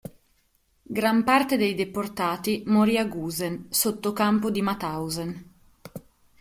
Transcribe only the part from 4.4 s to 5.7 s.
di Mauthausen.